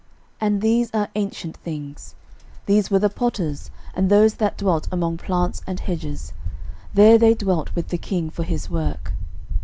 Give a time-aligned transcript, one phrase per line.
[0.39, 2.15] And these are ancient things.
[2.65, 6.33] 13:004:023 These were the potters, and those that dwelt among plants and hedges:
[6.91, 9.13] there they dwelt with the king for his work.